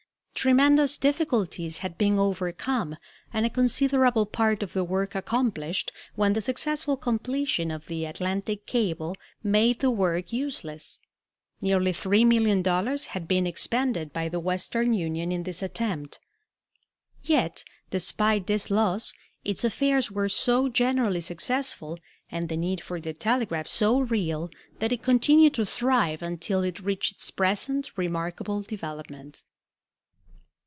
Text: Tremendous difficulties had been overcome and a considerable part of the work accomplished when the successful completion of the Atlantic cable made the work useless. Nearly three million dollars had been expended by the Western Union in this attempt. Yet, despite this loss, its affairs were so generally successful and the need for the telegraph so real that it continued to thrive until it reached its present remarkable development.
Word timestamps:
Tremendous 0.33 0.97
difficulties 0.97 1.77
had 1.79 1.99
been 1.99 2.17
overcome 2.17 2.95
and 3.31 3.45
a 3.45 3.49
considerable 3.51 4.25
part 4.25 4.63
of 4.63 4.73
the 4.73 4.83
work 4.83 5.13
accomplished 5.13 5.91
when 6.15 6.33
the 6.33 6.41
successful 6.41 6.97
completion 6.97 7.69
of 7.69 7.85
the 7.85 8.05
Atlantic 8.05 8.65
cable 8.65 9.15
made 9.43 9.81
the 9.81 9.91
work 9.91 10.33
useless. 10.33 10.97
Nearly 11.61 11.93
three 11.93 12.25
million 12.25 12.63
dollars 12.63 13.05
had 13.13 13.27
been 13.27 13.45
expended 13.45 14.13
by 14.13 14.29
the 14.29 14.39
Western 14.39 14.93
Union 14.93 15.31
in 15.31 15.43
this 15.43 15.61
attempt. 15.61 16.19
Yet, 17.21 17.63
despite 17.91 18.47
this 18.47 18.71
loss, 18.71 19.13
its 19.45 19.63
affairs 19.63 20.09
were 20.09 20.27
so 20.29 20.69
generally 20.69 21.21
successful 21.21 21.99
and 22.31 22.49
the 22.49 22.57
need 22.57 22.81
for 22.81 22.99
the 22.99 23.13
telegraph 23.13 23.67
so 23.67 23.99
real 23.99 24.49
that 24.79 24.91
it 24.91 25.03
continued 25.03 25.53
to 25.53 25.67
thrive 25.67 26.23
until 26.23 26.63
it 26.63 26.79
reached 26.79 27.11
its 27.11 27.29
present 27.29 27.95
remarkable 27.95 28.61
development. 28.63 29.43